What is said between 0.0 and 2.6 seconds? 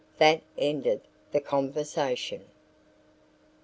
That ended the conversation.